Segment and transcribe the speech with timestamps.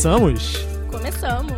[0.00, 0.54] Começamos?
[0.90, 1.52] Começamos!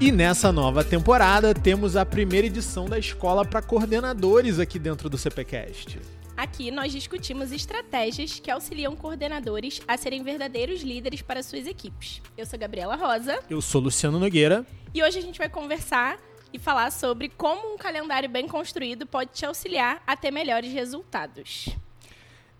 [0.00, 5.18] E nessa nova temporada temos a primeira edição da escola para coordenadores aqui dentro do
[5.18, 5.98] CPCast.
[6.36, 12.22] Aqui nós discutimos estratégias que auxiliam coordenadores a serem verdadeiros líderes para suas equipes.
[12.38, 13.40] Eu sou Gabriela Rosa.
[13.50, 14.64] Eu sou Luciano Nogueira.
[14.94, 16.18] E hoje a gente vai conversar
[16.52, 21.70] e falar sobre como um calendário bem construído pode te auxiliar a ter melhores resultados.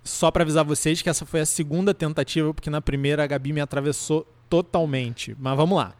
[0.02, 3.52] Só para avisar vocês que essa foi a segunda tentativa, porque na primeira a Gabi
[3.52, 5.36] me atravessou totalmente.
[5.38, 5.94] Mas vamos lá,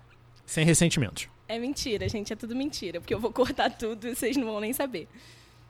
[0.44, 1.28] sem ressentimentos.
[1.48, 4.60] É mentira, gente, é tudo mentira, porque eu vou cortar tudo e vocês não vão
[4.60, 5.08] nem saber.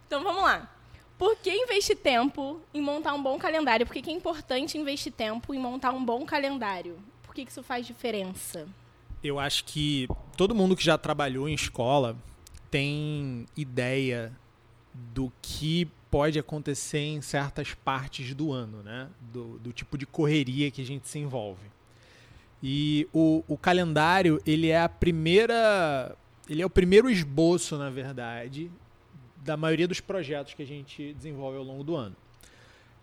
[0.07, 0.71] Então vamos lá.
[1.19, 3.87] Por que investir tempo em montar um bom calendário?
[3.87, 6.99] Por que, é importante investir tempo em montar um bom calendário?
[7.23, 8.69] Por que, que isso faz diferença?
[9.23, 10.07] Eu acho que
[10.37, 12.17] todo mundo que já trabalhou em escola
[12.71, 14.33] tem ideia
[14.93, 19.09] do que pode acontecer em certas partes do ano, né?
[19.21, 21.76] Do, do tipo de correria que a gente se envolve.
[22.63, 26.17] E o, o calendário, ele é a primeira.
[26.49, 28.71] Ele é o primeiro esboço, na verdade,
[29.45, 32.17] da maioria dos projetos que a gente desenvolve ao longo do ano.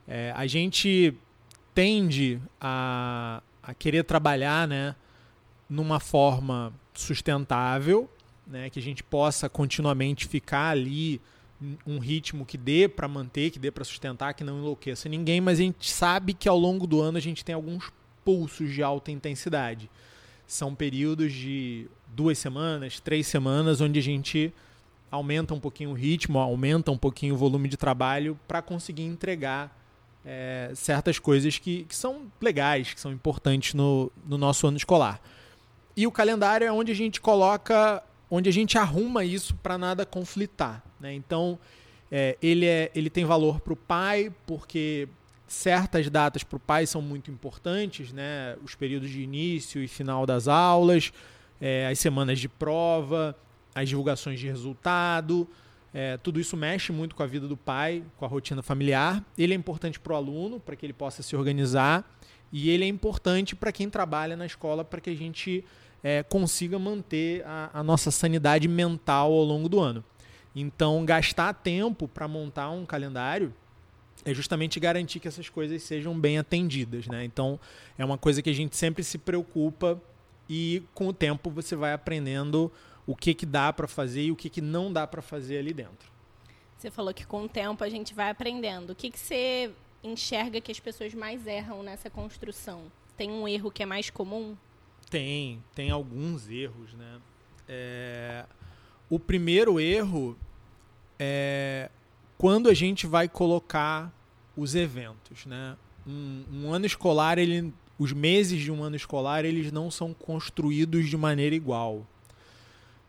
[0.08, 1.14] É, a gente
[1.74, 4.96] tende a, a querer trabalhar né,
[5.70, 8.10] numa forma sustentável,
[8.46, 11.22] né, que a gente possa continuamente ficar ali
[11.88, 15.60] um ritmo que dê para manter, que dê para sustentar, que não enlouqueça ninguém, mas
[15.60, 17.90] a gente sabe que ao longo do ano a gente tem alguns
[18.24, 19.90] pulsos de alta intensidade.
[20.46, 24.54] São períodos de duas semanas, três semanas, onde a gente
[25.10, 29.76] aumenta um pouquinho o ritmo, aumenta um pouquinho o volume de trabalho para conseguir entregar
[30.26, 35.22] é, certas coisas que, que, são legais, que são importantes no, no nosso ano escolar.
[35.96, 40.06] E o calendário é onde a gente coloca, onde a gente arruma isso para nada
[40.06, 40.84] conflitar.
[41.00, 41.14] Né?
[41.14, 41.60] Então,
[42.12, 45.08] é, ele, é, ele tem valor para o pai, porque
[45.54, 48.58] certas datas para o pai são muito importantes, né?
[48.64, 51.14] os períodos de início e final das aulas,
[51.62, 53.36] é, as semanas de prova,
[53.74, 55.48] as divulgações de resultado.
[55.94, 59.24] É, tudo isso mexe muito com a vida do pai, com a rotina familiar.
[59.38, 62.04] Ele é importante para o aluno, para que ele possa se organizar,
[62.52, 65.64] e ele é importante para quem trabalha na escola, para que a gente
[66.04, 70.04] é, consiga manter a, a, nossa sanidade mental ao longo do ano.
[70.56, 73.54] Então, gastar tempo para montar um calendário
[74.26, 77.08] é justamente garantir que essas coisas sejam bem atendidas.
[77.08, 77.24] Né?
[77.24, 77.60] Então,
[77.98, 80.02] é uma coisa que a gente sempre se preocupa
[80.50, 82.72] e com o tempo você vai aprendendo
[83.06, 85.74] o que, que dá para fazer e o que, que não dá para fazer ali
[85.74, 86.12] dentro.
[86.78, 88.92] Você falou que com o tempo a gente vai aprendendo.
[88.92, 89.72] O que, que você
[90.04, 92.92] enxerga que as pessoas mais erram nessa construção?
[93.16, 94.56] Tem um erro que é mais comum?
[95.10, 97.22] Tem, tem alguns erros, né?
[97.68, 98.46] É...
[99.10, 100.38] O primeiro erro
[101.20, 101.90] é
[102.44, 104.14] quando a gente vai colocar
[104.54, 105.78] os eventos, né?
[106.06, 111.08] Um, um ano escolar, ele, os meses de um ano escolar, eles não são construídos
[111.08, 112.06] de maneira igual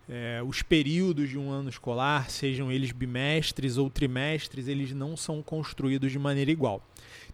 [0.09, 5.43] é, os períodos de um ano escolar, sejam eles bimestres ou trimestres, eles não são
[5.43, 6.81] construídos de maneira igual.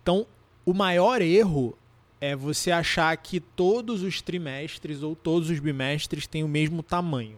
[0.02, 0.26] Então,
[0.64, 1.76] o maior erro
[2.18, 7.36] é você achar que todos os trimestres ou todos os bimestres têm o mesmo tamanho.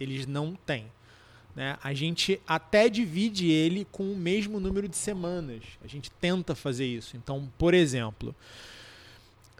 [0.00, 0.86] Eles não têm.
[1.56, 1.78] Né?
[1.82, 5.62] A gente até divide ele com o mesmo número de semanas.
[5.82, 7.16] A gente tenta fazer isso.
[7.16, 8.34] Então, por exemplo,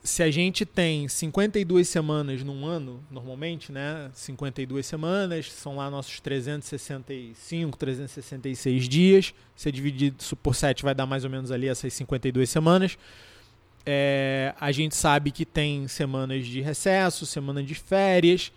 [0.05, 4.11] se a gente tem 52 semanas num ano, normalmente, né?
[4.13, 9.35] 52 semanas, são lá nossos 365, 366 dias.
[9.57, 12.99] Se dividir isso por 7, vai dar mais ou menos ali essas 52 semanas.
[13.87, 18.53] É, a gente sabe que tem semanas de recesso, semana de férias.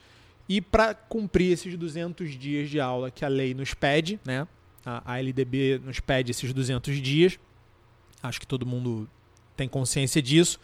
[0.50, 4.46] E para cumprir esses 200 dias de aula que a lei nos pede, né?
[4.84, 7.40] A, a LDB nos pede esses 200 dias.
[8.22, 9.08] Acho que todo mundo
[9.56, 10.60] tem consciência disso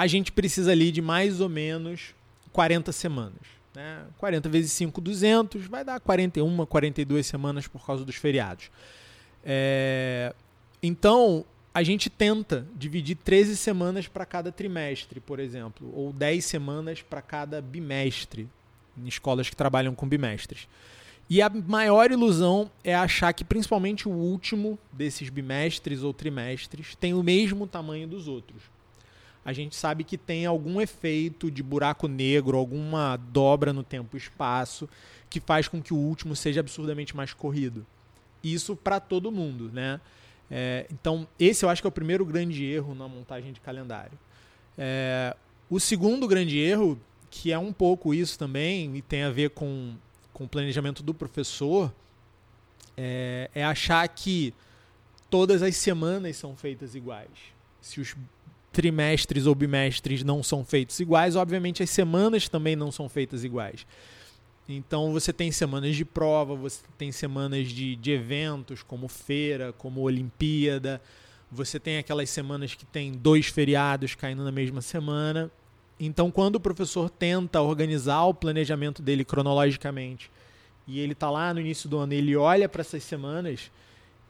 [0.00, 2.14] a gente precisa ali de mais ou menos
[2.52, 3.60] 40 semanas.
[3.74, 4.02] Né?
[4.16, 8.70] 40 vezes 5, 200, vai dar 41, 42 semanas por causa dos feriados.
[9.44, 10.34] É...
[10.82, 11.44] Então,
[11.74, 17.20] a gente tenta dividir 13 semanas para cada trimestre, por exemplo, ou 10 semanas para
[17.20, 18.48] cada bimestre,
[18.96, 20.68] em escolas que trabalham com bimestres.
[21.28, 27.14] E a maior ilusão é achar que, principalmente o último desses bimestres ou trimestres, tem
[27.14, 28.62] o mesmo tamanho dos outros
[29.44, 34.18] a gente sabe que tem algum efeito de buraco negro, alguma dobra no tempo e
[34.18, 34.88] espaço
[35.28, 37.86] que faz com que o último seja absurdamente mais corrido.
[38.42, 40.00] Isso para todo mundo, né?
[40.50, 44.18] É, então, esse eu acho que é o primeiro grande erro na montagem de calendário.
[44.76, 45.36] É,
[45.68, 46.98] o segundo grande erro,
[47.30, 49.94] que é um pouco isso também, e tem a ver com,
[50.32, 51.92] com o planejamento do professor,
[52.96, 54.52] é, é achar que
[55.30, 57.30] todas as semanas são feitas iguais.
[57.80, 58.16] Se os
[58.72, 63.86] trimestres ou bimestres não são feitos iguais, obviamente as semanas também não são feitas iguais.
[64.68, 70.00] Então você tem semanas de prova, você tem semanas de, de eventos, como feira, como
[70.00, 71.00] Olimpíada.
[71.50, 75.50] Você tem aquelas semanas que tem dois feriados caindo na mesma semana.
[76.02, 80.30] Então, quando o professor tenta organizar o planejamento dele cronologicamente
[80.86, 83.70] e ele está lá no início do ano, ele olha para essas semanas,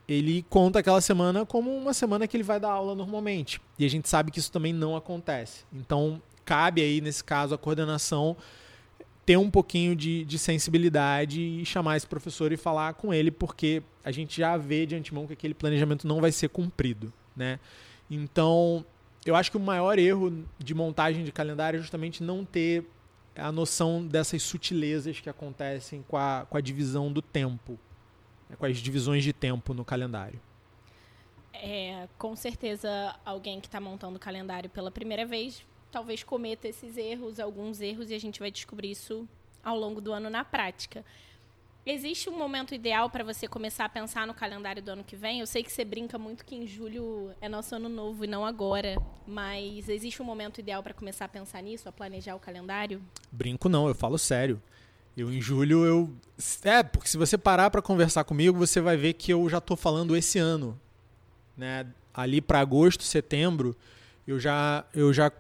[0.09, 3.61] ele conta aquela semana como uma semana que ele vai dar aula normalmente.
[3.79, 5.65] E a gente sabe que isso também não acontece.
[5.73, 8.37] Então, cabe aí, nesse caso, a coordenação
[9.25, 13.81] ter um pouquinho de, de sensibilidade e chamar esse professor e falar com ele, porque
[14.05, 17.13] a gente já vê de antemão que aquele planejamento não vai ser cumprido.
[17.37, 17.61] Né?
[18.11, 18.85] Então,
[19.25, 22.85] eu acho que o maior erro de montagem de calendário é justamente não ter
[23.37, 27.79] a noção dessas sutilezas que acontecem com a, com a divisão do tempo,
[28.49, 28.57] né?
[28.57, 30.41] com as divisões de tempo no calendário.
[31.53, 36.97] É, com certeza, alguém que está montando o calendário pela primeira vez talvez cometa esses
[36.97, 39.29] erros, alguns erros, e a gente vai descobrir isso
[39.63, 41.05] ao longo do ano na prática.
[41.85, 45.41] Existe um momento ideal para você começar a pensar no calendário do ano que vem?
[45.41, 48.45] Eu sei que você brinca muito que em julho é nosso ano novo e não
[48.45, 53.03] agora, mas existe um momento ideal para começar a pensar nisso, a planejar o calendário?
[53.33, 54.61] Brinco não, eu falo sério.
[55.17, 56.13] Eu em julho eu
[56.65, 59.77] é, porque se você parar para conversar comigo, você vai ver que eu já estou
[59.77, 60.79] falando esse ano,
[61.57, 61.87] né?
[62.13, 63.75] Ali para agosto, setembro,
[64.27, 65.33] eu já eu já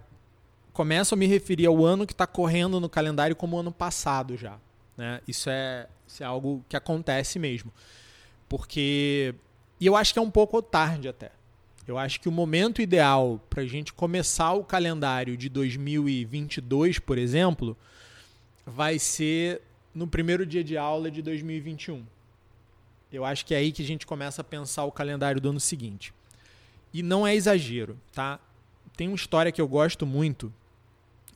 [0.72, 4.58] começo a me referir ao ano que está correndo no calendário como ano passado já.
[5.00, 5.23] Né?
[5.26, 7.73] Isso, é, isso é algo que acontece mesmo.
[8.47, 9.35] Porque.
[9.81, 11.32] E eu acho que é um pouco tarde até.
[11.88, 17.17] Eu acho que o momento ideal para a gente começar o calendário de 2022, por
[17.17, 17.75] exemplo,
[18.67, 19.62] vai ser
[19.94, 22.05] no primeiro dia de aula de 2021.
[23.11, 25.61] Eu acho que é aí que a gente começa a pensar o calendário do ano
[25.61, 26.12] seguinte.
[26.93, 28.38] E não é exagero, tá?
[28.99, 30.52] Tem uma história que eu gosto muito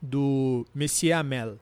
[0.03, 1.59] do Messier Amel.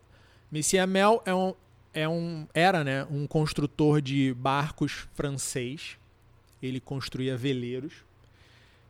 [0.51, 1.55] Messier Amel é um,
[1.95, 5.97] é um, era né, um construtor de barcos francês.
[6.63, 7.93] Ele construía veleiros.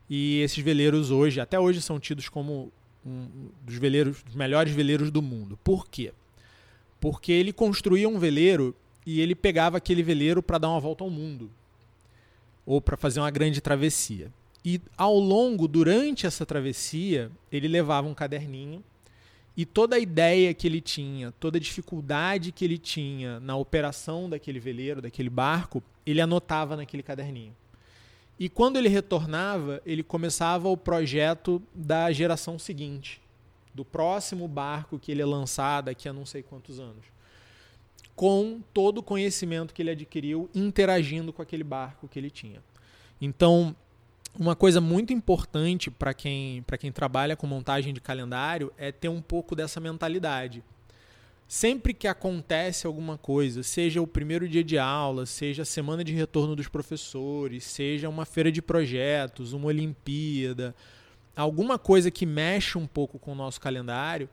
[0.08, 2.70] E esses veleiros hoje, até hoje, são tidos como
[3.04, 5.58] um dos veleiros, dos melhores veleiros do mundo.
[5.64, 6.12] Por quê?
[7.00, 11.10] Porque ele construía um veleiro e ele pegava aquele veleiro para dar uma volta ao
[11.10, 11.50] mundo
[12.64, 14.32] ou para fazer uma grande travessia.
[14.64, 18.82] E ao longo, durante essa travessia, ele levava um caderninho
[19.56, 24.28] e toda a ideia que ele tinha, toda a dificuldade que ele tinha na operação
[24.28, 27.54] daquele veleiro, daquele barco, ele anotava naquele caderninho.
[28.38, 33.20] E quando ele retornava, ele começava o projeto da geração seguinte,
[33.74, 37.04] do próximo barco que ele ia lançar daqui a não sei quantos anos.
[38.16, 42.62] Com todo o conhecimento que ele adquiriu interagindo com aquele barco que ele tinha.
[43.20, 43.76] Então,
[44.38, 49.20] uma coisa muito importante para quem, quem trabalha com montagem de calendário é ter um
[49.20, 50.62] pouco dessa mentalidade.
[51.46, 56.14] Sempre que acontece alguma coisa, seja o primeiro dia de aula, seja a semana de
[56.14, 60.74] retorno dos professores, seja uma feira de projetos, uma Olimpíada,
[61.36, 64.30] alguma coisa que mexe um pouco com o nosso calendário,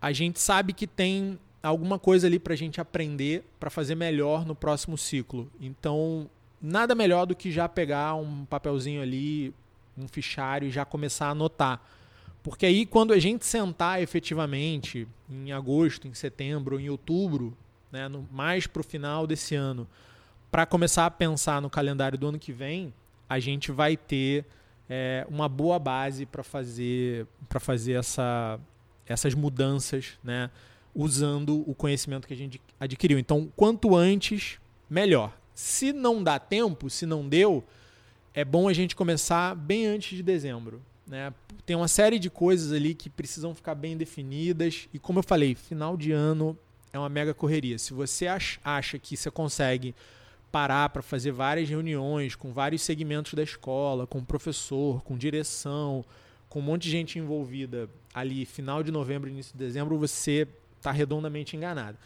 [0.00, 4.44] a gente sabe que tem alguma coisa ali para a gente aprender para fazer melhor
[4.44, 5.50] no próximo ciclo.
[5.58, 6.28] Então,
[6.62, 9.52] nada melhor do que já pegar um papelzinho ali,
[9.98, 11.80] um fichário e já começar a anotar.
[12.42, 17.56] Porque aí, quando a gente sentar efetivamente, em agosto, em setembro, em outubro,
[17.90, 19.86] né, no, mais para o final desse ano,
[20.50, 22.92] para começar a pensar no calendário do ano que vem,
[23.28, 24.44] a gente vai ter
[24.88, 27.26] é, uma boa base para fazer,
[27.60, 28.58] fazer essa,
[29.06, 30.50] essas mudanças, né,
[30.94, 33.18] usando o conhecimento que a gente adquiriu.
[33.18, 34.58] Então, quanto antes,
[34.90, 35.32] melhor.
[35.54, 37.64] Se não dá tempo, se não deu,
[38.34, 40.80] é bom a gente começar bem antes de dezembro.
[41.06, 41.32] Né?
[41.66, 44.88] Tem uma série de coisas ali que precisam ficar bem definidas.
[44.92, 46.56] E como eu falei, final de ano
[46.92, 47.78] é uma mega correria.
[47.78, 49.94] Se você acha que você consegue
[50.50, 56.04] parar para fazer várias reuniões com vários segmentos da escola, com professor, com direção,
[56.48, 60.92] com um monte de gente envolvida ali, final de novembro, início de dezembro, você está
[60.92, 61.96] redondamente enganado.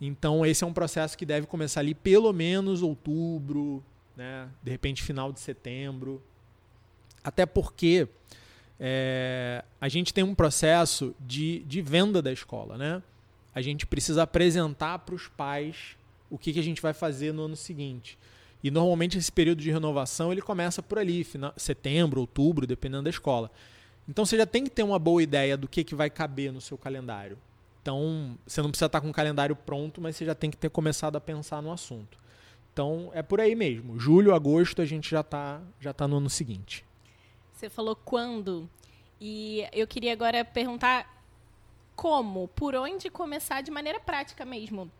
[0.00, 3.82] Então, esse é um processo que deve começar ali pelo menos outubro,
[4.16, 4.48] né?
[4.62, 6.22] de repente final de setembro.
[7.22, 8.08] Até porque
[8.78, 12.76] é, a gente tem um processo de, de venda da escola.
[12.76, 13.02] Né?
[13.54, 15.96] A gente precisa apresentar para os pais
[16.28, 18.18] o que, que a gente vai fazer no ano seguinte.
[18.62, 23.10] E normalmente esse período de renovação ele começa por ali, final, setembro, outubro, dependendo da
[23.10, 23.50] escola.
[24.08, 26.60] Então você já tem que ter uma boa ideia do que, que vai caber no
[26.60, 27.38] seu calendário.
[27.84, 30.70] Então, você não precisa estar com o calendário pronto, mas você já tem que ter
[30.70, 32.16] começado a pensar no assunto.
[32.72, 34.00] Então, é por aí mesmo.
[34.00, 36.82] Julho, agosto, a gente já está já tá no ano seguinte.
[37.52, 38.66] Você falou quando.
[39.20, 41.22] E eu queria agora perguntar
[41.94, 44.90] como, por onde começar de maneira prática mesmo.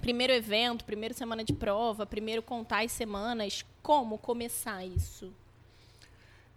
[0.00, 5.32] Primeiro evento, primeiro semana de prova, primeiro contar as semanas, como começar isso?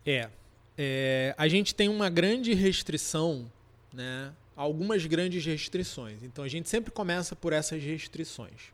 [0.04, 0.32] É,
[0.76, 3.46] é a gente tem uma grande restrição,
[3.94, 4.34] né?
[4.56, 6.24] Algumas grandes restrições.
[6.24, 8.74] Então a gente sempre começa por essas restrições.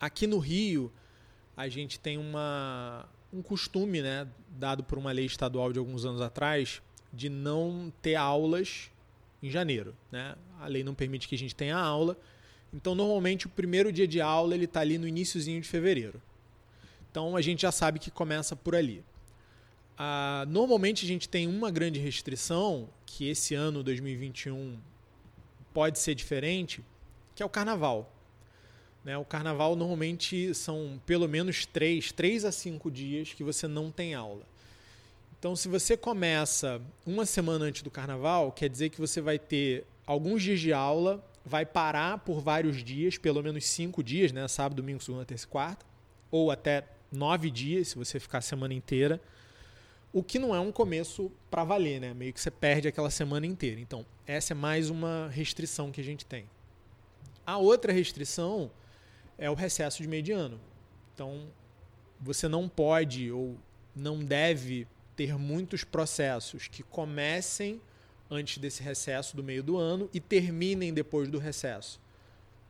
[0.00, 0.92] Aqui no Rio,
[1.56, 6.20] a gente tem uma, um costume, né, dado por uma lei estadual de alguns anos
[6.20, 6.82] atrás,
[7.12, 8.90] de não ter aulas
[9.42, 9.94] em janeiro.
[10.10, 10.34] Né?
[10.60, 12.16] A lei não permite que a gente tenha aula.
[12.72, 16.20] Então, normalmente, o primeiro dia de aula ele está ali no iníciozinho de fevereiro.
[17.10, 19.02] Então, a gente já sabe que começa por ali.
[19.96, 24.78] Ah, normalmente, a gente tem uma grande restrição, que esse ano, 2021,
[25.76, 26.82] pode ser diferente,
[27.34, 28.10] que é o carnaval.
[29.04, 29.18] Né?
[29.18, 34.14] O carnaval, normalmente, são pelo menos três, três a cinco dias que você não tem
[34.14, 34.40] aula.
[35.38, 39.84] Então, se você começa uma semana antes do carnaval, quer dizer que você vai ter
[40.06, 44.48] alguns dias de aula, vai parar por vários dias, pelo menos cinco dias, né?
[44.48, 45.84] Sábado, domingo, segunda, terça e quarta,
[46.30, 49.20] ou até nove dias, se você ficar a semana inteira.
[50.12, 52.14] O que não é um começo para valer, né?
[52.14, 53.80] Meio que você perde aquela semana inteira.
[53.80, 56.48] Então, essa é mais uma restrição que a gente tem.
[57.44, 58.70] A outra restrição
[59.38, 60.58] é o recesso de meio de ano.
[61.14, 61.46] Então,
[62.20, 63.56] você não pode ou
[63.94, 67.80] não deve ter muitos processos que comecem
[68.30, 72.00] antes desse recesso do meio do ano e terminem depois do recesso.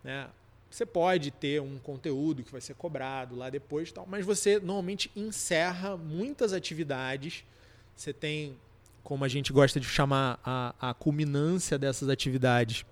[0.05, 0.29] Né?
[0.71, 5.11] Você pode ter um conteúdo que vai ser cobrado lá depois, tal, mas você normalmente
[5.15, 7.45] encerra muitas atividades.
[7.97, 8.57] Você tem,
[9.03, 12.85] como a gente gosta de chamar, a, a culminância dessas atividades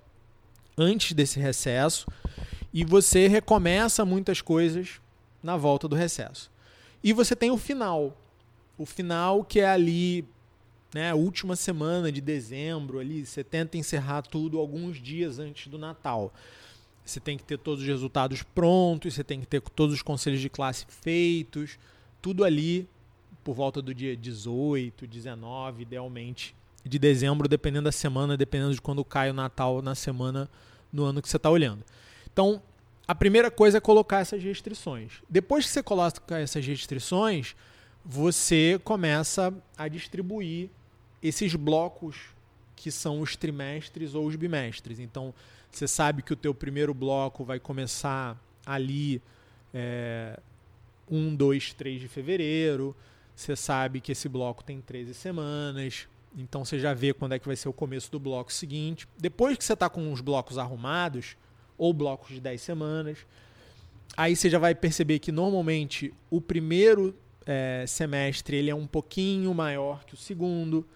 [0.77, 2.07] antes desse recesso
[2.73, 5.01] e você recomeça muitas coisas
[5.43, 6.51] na volta do recesso.
[7.03, 8.17] E você tem o final,
[8.79, 10.27] o final que é ali,
[10.93, 16.33] né, última semana de dezembro, ali, você tenta encerrar tudo alguns dias antes do Natal.
[17.05, 20.41] Você tem que ter todos os resultados prontos, você tem que ter todos os conselhos
[20.41, 21.79] de classe feitos,
[22.23, 22.89] tudo ali
[23.43, 29.05] por volta do dia 18, 19, idealmente, de dezembro, dependendo da semana, dependendo de quando
[29.05, 30.49] cai o Natal na semana
[30.91, 31.85] no ano que você está olhando.
[32.33, 32.63] Então,
[33.07, 35.23] a primeira coisa é colocar essas restrições.
[35.29, 37.55] Depois que você coloca essas restrições,
[38.05, 40.71] você começa a distribuir
[41.23, 42.17] esses blocos
[42.77, 44.99] que são os trimestres ou os bimestres.
[44.99, 45.35] Então,
[45.79, 49.21] você sabe que o teu primeiro bloco vai começar ali
[49.73, 50.39] é,
[51.11, 52.95] 1, 2, 3 de fevereiro.
[53.35, 56.09] Você sabe que esse bloco tem 13 semanas.
[56.37, 59.07] Então, você já vê quando é que vai ser o começo do bloco seguinte.
[59.19, 61.37] Depois que você está com os blocos arrumados,
[61.77, 63.19] ou blocos de 10 semanas,
[64.17, 67.15] aí você já vai perceber que normalmente o primeiro
[67.47, 70.87] é, semestre ele é um pouquinho maior que o segundo.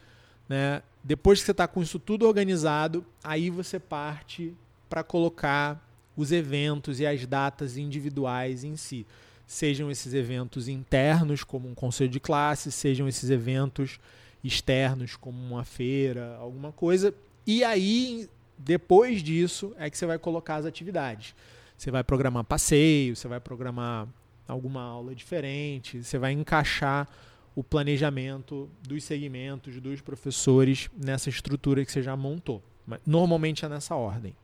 [0.49, 0.82] Né?
[1.02, 4.54] Depois que você está com isso tudo organizado, aí você parte
[4.88, 5.85] para colocar
[6.16, 9.07] os eventos e as datas individuais em si.
[9.47, 13.99] Sejam esses eventos internos, como um conselho de classe, sejam esses eventos
[14.42, 17.14] externos, como uma feira, alguma coisa.
[17.47, 18.28] E aí,
[18.59, 21.35] depois disso, é que você vai colocar as atividades.
[21.76, 24.09] Você vai programar passeio, você vai programar
[24.47, 27.09] alguma aula diferente, você vai encaixar
[27.54, 32.62] o planejamento dos segmentos dos professores nessa estrutura que você já montou.
[33.07, 34.35] Normalmente é nessa ordem.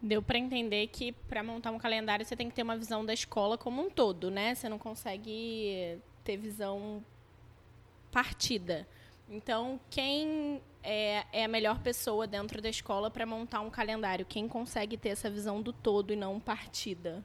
[0.00, 3.14] Deu para entender que para montar um calendário você tem que ter uma visão da
[3.14, 4.54] escola como um todo, né?
[4.54, 7.02] Você não consegue ter visão
[8.12, 8.86] partida.
[9.28, 14.24] Então, quem é, é a melhor pessoa dentro da escola para montar um calendário?
[14.24, 17.24] Quem consegue ter essa visão do todo e não partida?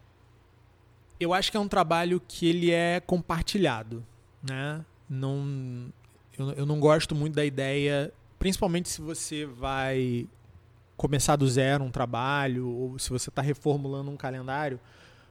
[1.24, 4.04] eu acho que é um trabalho que ele é compartilhado,
[4.42, 4.84] né?
[5.08, 5.92] Não,
[6.38, 10.28] eu, eu não gosto muito da ideia, principalmente se você vai
[11.02, 14.80] começar do zero um trabalho ou se você está reformulando um calendário,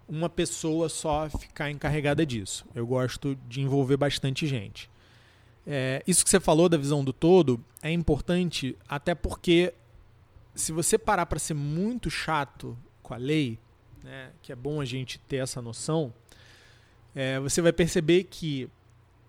[0.09, 2.67] uma pessoa só ficar encarregada disso.
[2.75, 4.91] Eu gosto de envolver bastante gente.
[5.65, 9.73] É, isso que você falou da visão do todo é importante, até porque
[10.57, 13.57] se você parar para ser muito chato com a lei,
[14.03, 16.12] né, que é bom a gente ter essa noção,
[17.15, 18.69] é, você vai perceber que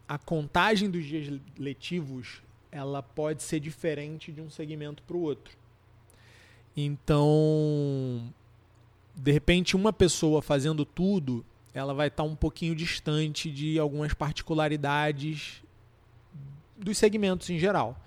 [0.07, 5.60] a contagem dos dias letivos ela pode ser diferente de um segmento para o outro.
[6.75, 8.33] Então,
[9.15, 15.61] de repente, uma pessoa fazendo tudo, ela vai estar um pouquinho distante de algumas particularidades
[16.77, 17.99] dos segmentos em geral.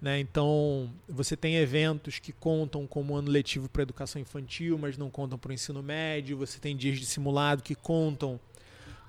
[0.00, 0.18] Né?
[0.18, 5.38] Então, você tem eventos que contam como ano letivo para educação infantil, mas não contam
[5.38, 6.36] para o ensino médio.
[6.38, 8.40] Você tem dias de simulado que contam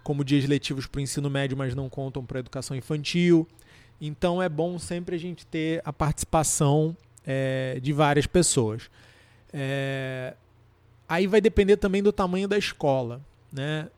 [0.04, 3.48] como dias letivos para o ensino médio, mas não contam para a educação infantil.
[4.00, 6.96] Então é bom sempre a gente ter a participação
[7.26, 8.90] é, de várias pessoas.
[9.52, 10.36] É,
[11.08, 13.22] aí vai depender também do tamanho da escola.
[13.52, 13.90] Né?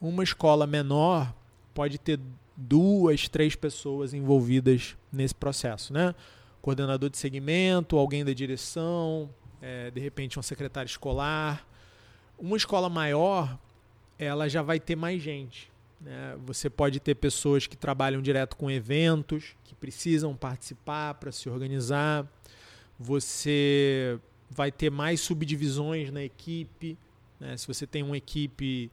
[0.00, 1.34] Uma escola menor
[1.74, 2.18] pode ter
[2.56, 5.92] duas, três pessoas envolvidas nesse processo.
[5.92, 6.14] Né?
[6.62, 9.28] Coordenador de segmento, alguém da direção,
[9.60, 11.66] é, de repente um secretário escolar.
[12.38, 13.58] Uma escola maior,
[14.18, 15.70] ela já vai ter mais gente.
[16.00, 16.36] Né?
[16.44, 22.26] Você pode ter pessoas que trabalham direto com eventos, que precisam participar para se organizar.
[22.98, 24.18] Você
[24.50, 26.96] vai ter mais subdivisões na equipe.
[27.38, 27.56] Né?
[27.56, 28.90] Se você tem uma equipe,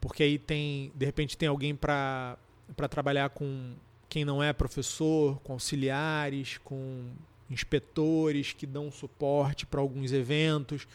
[0.00, 2.38] porque aí tem, de repente, tem alguém para
[2.90, 3.74] trabalhar com
[4.08, 7.10] quem não é professor, com auxiliares, com
[7.50, 10.86] inspetores que dão suporte para alguns eventos.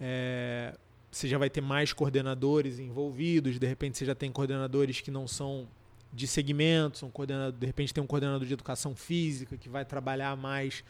[0.00, 0.76] É,
[1.10, 5.28] você já vai ter mais coordenadores envolvidos, de repente você já tem coordenadores que não
[5.28, 5.68] são
[6.12, 7.12] de segmento, são
[7.58, 10.84] de repente tem um coordenador de educação física que vai trabalhar mais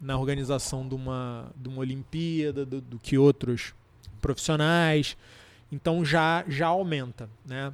[0.00, 3.74] na organização de uma, de uma Olimpíada do, do que outros
[4.20, 5.16] profissionais.
[5.70, 7.28] Então já, já aumenta.
[7.44, 7.72] Né?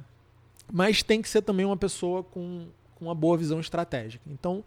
[0.71, 4.23] Mas tem que ser também uma pessoa com, com uma boa visão estratégica.
[4.27, 4.63] Então,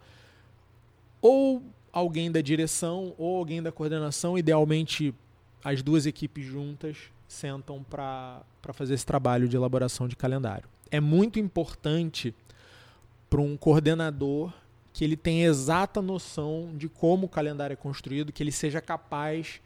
[1.21, 5.13] ou alguém da direção ou alguém da coordenação, idealmente
[5.63, 6.97] as duas equipes juntas
[7.27, 8.43] sentam para
[8.73, 10.69] fazer esse trabalho de elaboração de calendário.
[10.91, 12.35] É muito importante
[13.29, 14.53] para um coordenador
[14.95, 19.59] que ele tenha exata noção de como o calendário é construído, que ele seja capaz,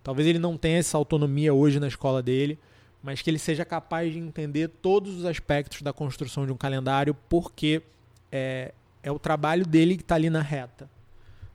[0.00, 2.56] talvez ele não tenha essa autonomia hoje na escola dele,
[3.02, 7.16] mas que ele seja capaz de entender todos os aspectos da construção de um calendário,
[7.28, 7.82] porque
[8.30, 10.88] é, é o trabalho dele que está ali na reta.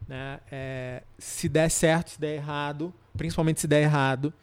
[0.06, 0.42] Né?
[0.52, 4.34] É, se der certo, se der errado, principalmente se der errado,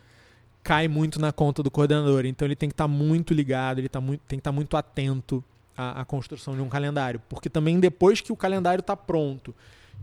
[0.62, 2.24] cai muito na conta do coordenador.
[2.24, 4.56] Então ele tem que estar tá muito ligado, ele tá muito, tem que estar tá
[4.56, 5.44] muito atento
[5.78, 7.22] à, à, construção de um calendário.
[7.28, 9.54] Porque também depois que o calendário está pronto,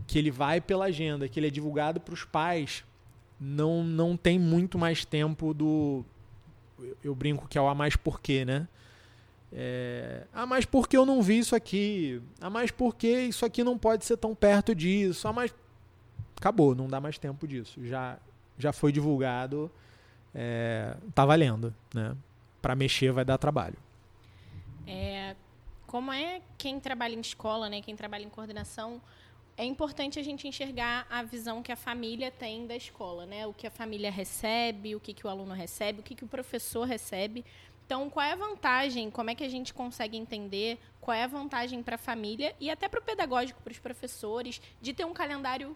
[0.06, 2.84] que ele vai pela agenda, que ele é divulgado para os pais,
[3.38, 6.04] não, não tem muito mais tempo do.
[6.78, 8.66] Eu, eu brinco que é o a mais porquê, né?
[9.52, 12.20] É, ah, mas por que eu não vi isso aqui?
[12.40, 15.28] Ah, mas por que isso aqui não pode ser tão perto disso?
[15.28, 15.54] Ah, mas.
[16.36, 17.80] Acabou, não dá mais tempo disso.
[17.86, 18.18] Já,
[18.58, 19.70] já foi divulgado
[20.38, 22.14] é, tá valendo, né?
[22.60, 23.78] Para mexer vai dar trabalho.
[24.86, 25.34] É,
[25.96, 27.80] como é quem trabalha em escola, né?
[27.80, 29.00] Quem trabalha em coordenação,
[29.56, 33.46] é importante a gente enxergar a visão que a família tem da escola, né?
[33.46, 36.26] O que a família recebe, o que, que o aluno recebe, o que, que o
[36.26, 37.46] professor recebe.
[37.86, 39.10] Então, qual é a vantagem?
[39.10, 42.68] Como é que a gente consegue entender qual é a vantagem para a família e
[42.68, 45.74] até para o pedagógico, para os professores, de ter um calendário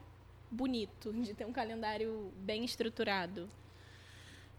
[0.50, 3.48] bonito, de ter um calendário bem estruturado?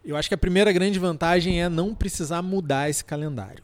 [0.04, 3.64] Eu acho que a primeira grande vantagem é não precisar mudar esse calendário.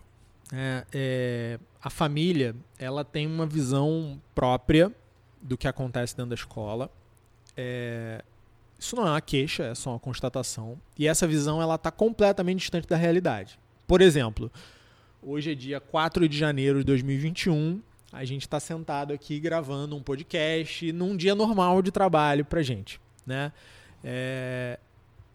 [0.54, 4.92] É, é, a família ela tem uma visão própria
[5.42, 6.90] do que acontece dentro da escola.
[7.56, 8.24] É,
[8.78, 10.80] isso não é uma queixa, é só uma constatação.
[10.98, 13.60] E essa visão ela está completamente distante da realidade.
[13.88, 14.52] Por exemplo,
[15.22, 17.82] hoje é dia 4 de janeiro de 2021.
[18.12, 23.00] A gente está sentado aqui gravando um podcast num dia normal de trabalho para gente,
[23.26, 23.52] né?
[24.04, 24.80] É,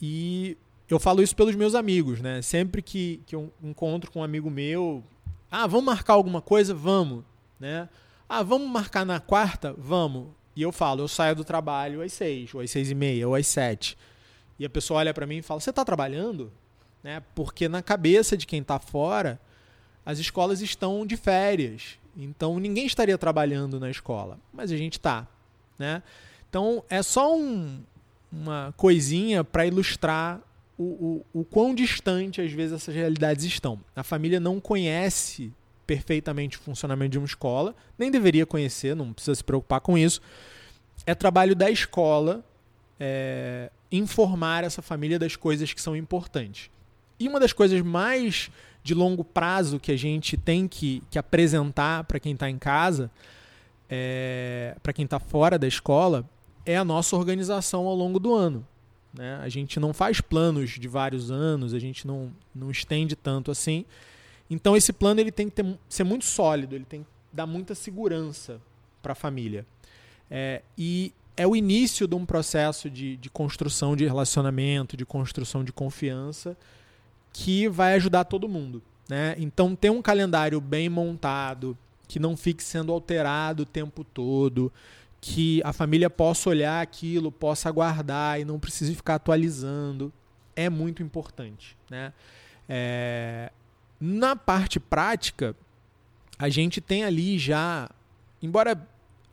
[0.00, 0.56] e
[0.88, 2.42] eu falo isso pelos meus amigos, né?
[2.42, 5.02] Sempre que, que eu encontro com um amigo meu,
[5.52, 6.74] ah, vamos marcar alguma coisa?
[6.74, 7.24] Vamos,
[7.60, 7.86] né?
[8.26, 9.74] Ah, vamos marcar na quarta?
[9.76, 10.28] Vamos.
[10.56, 13.34] E eu falo, eu saio do trabalho às seis, ou às seis e meia, ou
[13.34, 13.96] às sete.
[14.58, 16.50] E a pessoa olha para mim e fala, você está trabalhando?
[17.02, 17.22] Né?
[17.34, 19.38] Porque na cabeça de quem está fora,
[20.06, 21.98] as escolas estão de férias.
[22.16, 25.26] Então ninguém estaria trabalhando na escola, mas a gente está,
[25.78, 26.02] né?
[26.48, 27.82] Então é só um,
[28.30, 30.40] uma coisinha para ilustrar
[30.78, 33.80] o, o, o quão distante às vezes essas realidades estão.
[33.94, 35.52] A família não conhece
[35.86, 40.20] perfeitamente o funcionamento de uma escola, nem deveria conhecer, não precisa se preocupar com isso.
[41.06, 42.44] É trabalho da escola
[42.98, 46.70] é, informar essa família das coisas que são importantes.
[47.18, 48.50] E uma das coisas mais
[48.82, 53.10] de longo prazo que a gente tem que, que apresentar para quem está em casa,
[53.88, 56.28] é, para quem está fora da escola,
[56.64, 58.66] é a nossa organização ao longo do ano.
[59.12, 59.38] Né?
[59.42, 63.84] A gente não faz planos de vários anos, a gente não, não estende tanto assim.
[64.48, 67.74] Então esse plano ele tem que ter, ser muito sólido, ele tem que dar muita
[67.74, 68.60] segurança
[69.02, 69.66] para a família.
[70.30, 75.64] É, e é o início de um processo de, de construção de relacionamento, de construção
[75.64, 76.56] de confiança,
[77.32, 78.82] que vai ajudar todo mundo.
[79.08, 79.34] Né?
[79.38, 84.72] Então ter um calendário bem montado, que não fique sendo alterado o tempo todo,
[85.24, 90.12] que a família possa olhar aquilo, possa aguardar e não precise ficar atualizando,
[90.56, 91.76] é muito importante.
[91.88, 92.12] Né?
[92.68, 93.52] É...
[94.00, 95.54] Na parte prática,
[96.36, 97.88] a gente tem ali já,
[98.42, 98.76] embora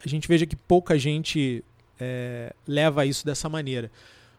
[0.05, 1.63] a gente veja que pouca gente
[1.99, 3.91] é, leva isso dessa maneira.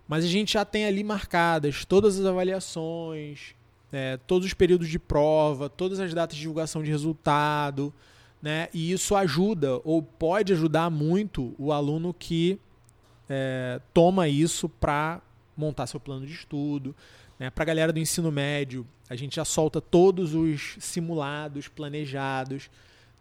[0.07, 3.57] Mas a gente já tem ali marcadas todas as avaliações,
[3.93, 7.93] é, todos os períodos de prova, todas as datas de divulgação de resultado,
[8.43, 8.69] né?
[8.73, 12.59] E isso ajuda ou pode ajudar muito o aluno que
[13.29, 15.21] é, toma isso para
[15.57, 16.95] montar seu plano de estudo.
[17.39, 17.51] Né?
[17.51, 22.71] Para a galera do ensino médio, a gente já solta todos os simulados planejados.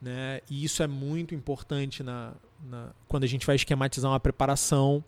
[0.02, 0.42] Né?
[0.50, 5.04] E isso é muito importante na, na, quando a gente vai esquematizar uma preparação.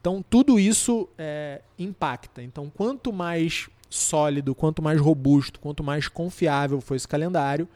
[0.00, 2.42] Então, tudo isso é, impacta.
[2.42, 7.68] Então, quanto mais sólido, quanto mais robusto, quanto mais confiável for esse calendário,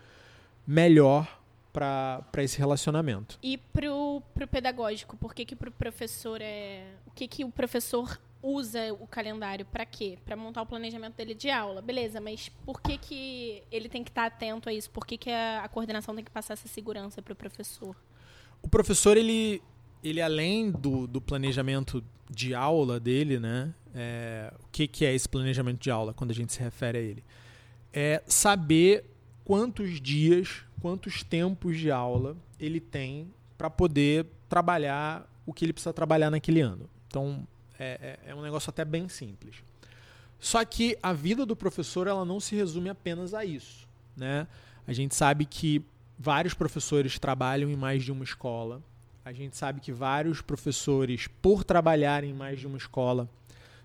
[0.67, 1.38] melhor
[1.73, 3.39] para esse relacionamento.
[3.43, 8.19] E pro, pro pedagógico, por que que pro professor é, o que que o professor
[8.43, 10.19] usa o calendário para quê?
[10.25, 11.83] Para montar o planejamento dele de aula.
[11.83, 14.91] Beleza, mas por que que ele tem que estar tá atento a isso?
[14.91, 17.97] Por que que a, a coordenação tem que passar essa segurança para o professor?
[18.63, 19.63] O professor ele
[20.03, 23.75] ele além do, do planejamento de aula dele, né?
[23.95, 27.01] É, o que, que é esse planejamento de aula quando a gente se refere a
[27.01, 27.25] ele?
[27.93, 29.05] É saber
[29.49, 35.91] quantos dias, quantos tempos de aula ele tem para poder trabalhar o que ele precisa
[35.91, 36.87] trabalhar naquele ano.
[37.07, 39.57] Então, é, é, é, um negócio até bem simples.
[40.39, 43.89] Só que a vida do professor ela não se resume apenas a isso.
[44.15, 44.47] Né?
[44.87, 45.83] A gente sabe que
[46.19, 48.83] vários professores trabalham em mais de uma escola.
[49.25, 53.27] A gente sabe que vários professores, por trabalhar em mais de uma escola,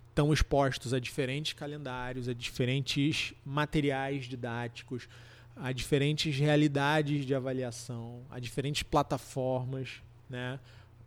[0.09, 5.07] estão expostos a diferentes calendários, a diferentes materiais didáticos,
[5.55, 10.59] a diferentes realidades de avaliação, a diferentes plataformas né,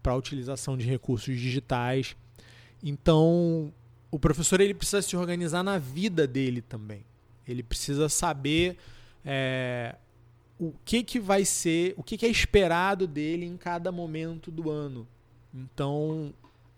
[0.02, 2.16] para a utilização de recursos digitais.
[2.82, 3.72] Então,
[4.10, 7.04] o professor ele precisa se organizar na vida dele também.
[7.46, 8.76] Ele precisa saber
[9.24, 9.96] é,
[10.58, 14.70] o que, que vai ser, o que, que é esperado dele em cada momento do
[14.70, 15.06] ano.
[15.52, 16.32] Então,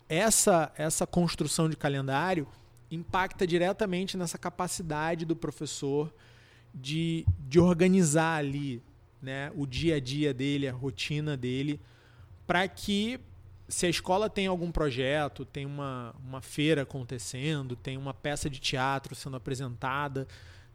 [0.07, 2.47] essa, essa construção de calendário
[2.91, 6.11] impacta diretamente nessa capacidade do professor
[6.73, 8.81] de, de organizar ali
[9.21, 11.79] né, o dia a dia dele, a rotina dele,
[12.47, 13.19] para que
[13.67, 18.59] se a escola tem algum projeto, tem uma, uma feira acontecendo, tem uma peça de
[18.59, 20.27] teatro sendo apresentada,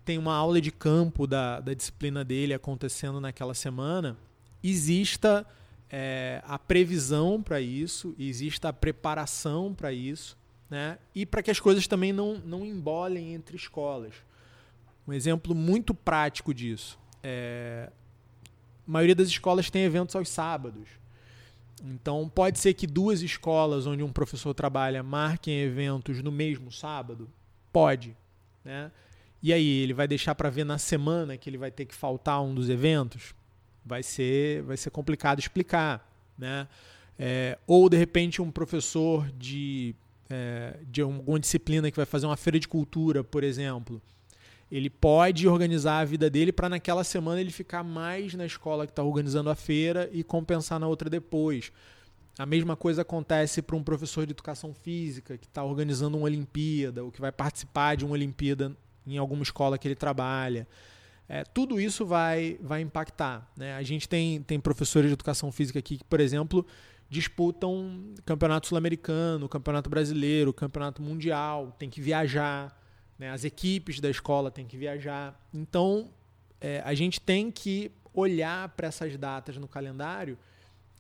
[0.05, 4.17] tem uma aula de campo da, da disciplina dele acontecendo naquela semana,
[4.63, 5.45] exista
[5.91, 10.37] é, a previsão para isso, exista a preparação para isso,
[10.71, 10.99] né?
[11.15, 14.15] e para que as coisas também não, não embolem entre escolas.
[15.07, 16.99] Um exemplo muito prático disso.
[17.23, 17.91] É,
[18.87, 20.89] a maioria das escolas tem eventos aos sábados.
[21.83, 27.29] Então, pode ser que duas escolas onde um professor trabalha marquem eventos no mesmo sábado?
[27.73, 28.17] Pode.
[28.65, 28.91] Né?
[29.43, 32.43] E aí, ele vai deixar para ver na semana que ele vai ter que faltar
[32.43, 33.35] um dos eventos?
[33.85, 36.11] Vai ser, vai ser complicado explicar.
[36.39, 36.67] Né?
[37.19, 39.95] É, ou, de repente, um professor de,
[40.31, 44.01] é, de alguma disciplina que vai fazer uma feira de cultura, por exemplo,
[44.71, 48.93] ele pode organizar a vida dele para naquela semana ele ficar mais na escola que
[48.93, 51.71] está organizando a feira e compensar na outra depois.
[52.39, 57.05] A mesma coisa acontece para um professor de educação física que está organizando uma Olimpíada
[57.05, 60.67] ou que vai participar de uma Olimpíada em alguma escola que ele trabalha.
[61.29, 63.51] É, tudo isso vai, vai impactar.
[63.57, 63.75] Né?
[63.77, 66.67] A gente tem, tem professores de educação física aqui que, por exemplo,
[67.09, 72.77] disputam campeonato sul-americano, campeonato brasileiro, campeonato mundial, tem que viajar.
[73.19, 73.31] Né?
[73.31, 75.39] As equipes da escola têm que viajar.
[75.53, 76.09] Então,
[76.61, 80.39] é, a gente tem que olhar para essas datas no calendário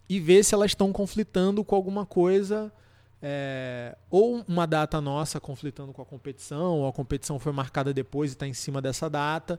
[0.09, 2.73] e ver se elas estão conflitando com alguma coisa.
[3.27, 8.31] É, ou uma data nossa conflitando com a competição, ou a competição foi marcada depois
[8.31, 9.59] e está em cima dessa data.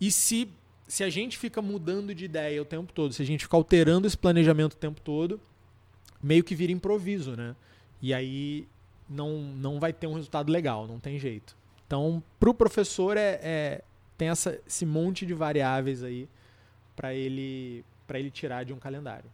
[0.00, 0.48] E se,
[0.88, 4.06] se a gente fica mudando de ideia o tempo todo, se a gente fica alterando
[4.06, 5.38] esse planejamento o tempo todo,
[6.22, 7.54] meio que vira improviso, né?
[8.00, 8.66] E aí
[9.08, 11.54] não, não vai ter um resultado legal, não tem jeito.
[11.86, 13.84] Então, para o professor é, é,
[14.16, 16.28] tem essa, esse monte de variáveis aí
[16.96, 19.30] para ele para ele tirar de um calendário.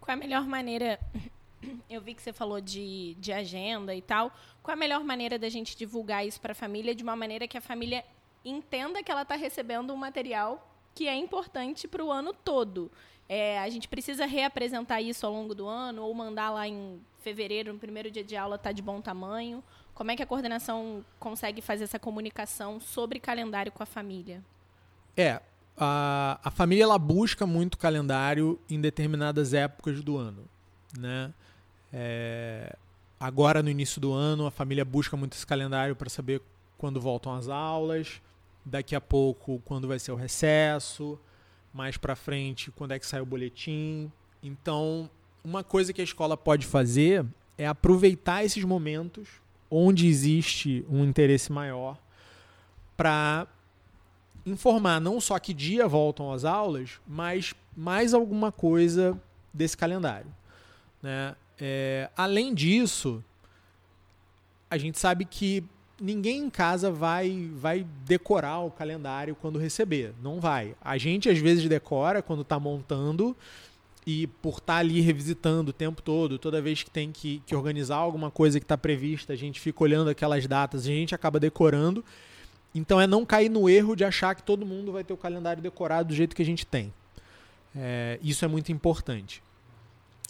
[0.00, 0.98] Qual é a melhor maneira?
[1.90, 4.32] Eu vi que você falou de, de agenda e tal.
[4.62, 7.46] Qual é a melhor maneira da gente divulgar isso para a família de uma maneira
[7.46, 8.02] que a família
[8.42, 12.90] entenda que ela está recebendo um material que é importante para o ano todo?
[13.28, 17.72] É, a gente precisa reapresentar isso ao longo do ano ou mandar lá em fevereiro,
[17.74, 19.62] no primeiro dia de aula, tá de bom tamanho?
[20.00, 24.42] Como é que a coordenação consegue fazer essa comunicação sobre calendário com a família?
[25.14, 25.42] É,
[25.76, 30.48] a, a família ela busca muito calendário em determinadas épocas do ano,
[30.98, 31.34] né?
[31.92, 32.74] É,
[33.20, 36.40] agora no início do ano a família busca muito esse calendário para saber
[36.78, 38.22] quando voltam as aulas,
[38.64, 41.20] daqui a pouco quando vai ser o recesso,
[41.74, 44.10] mais para frente quando é que sai o boletim,
[44.42, 45.10] Então,
[45.44, 47.22] uma coisa que a escola pode fazer
[47.58, 49.28] é aproveitar esses momentos
[49.70, 51.96] onde existe um interesse maior
[52.96, 53.46] para
[54.44, 59.18] informar não só que dia voltam as aulas, mas mais alguma coisa
[59.52, 60.30] desse calendário.
[61.02, 61.34] Né?
[61.58, 63.22] É, além disso,
[64.70, 65.64] a gente sabe que
[66.00, 70.14] ninguém em casa vai, vai decorar o calendário quando receber.
[70.22, 70.74] Não vai.
[70.80, 73.36] A gente às vezes decora quando está montando
[74.10, 77.54] e por estar tá ali revisitando o tempo todo, toda vez que tem que, que
[77.54, 81.38] organizar alguma coisa que está prevista, a gente fica olhando aquelas datas a gente acaba
[81.38, 82.04] decorando.
[82.74, 85.62] Então é não cair no erro de achar que todo mundo vai ter o calendário
[85.62, 86.92] decorado do jeito que a gente tem.
[87.74, 89.44] É, isso é muito importante.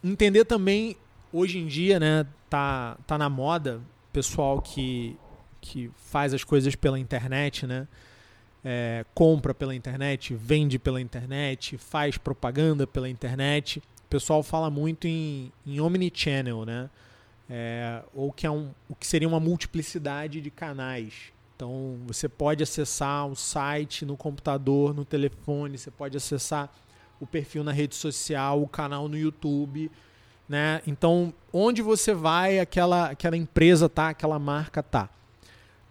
[0.04, 0.94] Entender também,
[1.32, 3.80] hoje em dia, né, tá, tá na moda,
[4.12, 5.16] pessoal que,
[5.58, 7.88] que faz as coisas pela internet, né?
[8.64, 13.78] É, compra pela internet, vende pela internet, faz propaganda pela internet.
[13.78, 16.90] O pessoal fala muito em, em omnichannel, né?
[17.48, 21.32] É, ou que é um, o que seria uma multiplicidade de canais.
[21.56, 26.72] Então você pode acessar o site no computador, no telefone, você pode acessar
[27.20, 29.90] o perfil na rede social, o canal no YouTube,
[30.48, 30.80] né?
[30.86, 35.08] Então, onde você vai, aquela aquela empresa tá, aquela marca tá.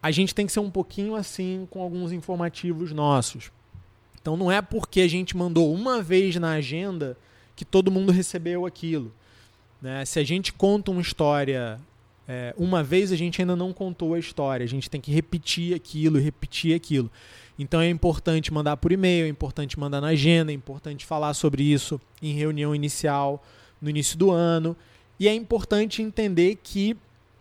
[0.01, 3.51] A gente tem que ser um pouquinho assim com alguns informativos nossos.
[4.21, 7.17] Então, não é porque a gente mandou uma vez na agenda
[7.55, 9.11] que todo mundo recebeu aquilo.
[9.81, 10.03] Né?
[10.05, 11.79] Se a gente conta uma história
[12.31, 14.63] é, uma vez, a gente ainda não contou a história.
[14.63, 17.09] A gente tem que repetir aquilo, repetir aquilo.
[17.57, 21.63] Então é importante mandar por e-mail, é importante mandar na agenda, é importante falar sobre
[21.63, 23.43] isso em reunião inicial,
[23.81, 24.77] no início do ano.
[25.19, 26.95] E é importante entender que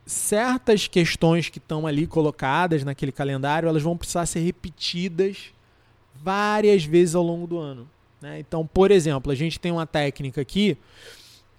[0.09, 5.53] certas questões que estão ali colocadas naquele calendário, elas vão precisar ser repetidas
[6.15, 7.87] várias vezes ao longo do ano.
[8.19, 8.41] Né?
[8.41, 10.79] Então, por exemplo, a gente tem uma técnica aqui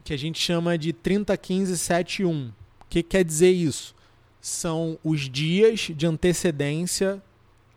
[0.03, 2.47] que a gente chama de 30, 15, 7, 1.
[2.81, 3.93] O que quer dizer isso?
[4.41, 7.21] São os dias de antecedência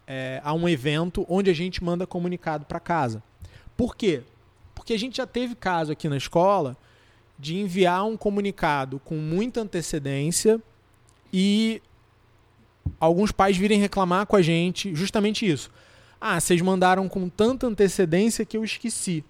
[0.06, 3.22] é, a um evento onde a gente manda comunicado para casa.
[3.76, 4.22] Por quê?
[4.74, 6.74] Porque a gente já teve caso aqui na escola
[7.42, 10.62] de enviar um comunicado com muita antecedência
[11.33, 11.83] e
[13.00, 15.68] alguns pais virem reclamar com a gente justamente isso.
[16.20, 19.24] Ah, vocês mandaram com tanta antecedência que eu esqueci.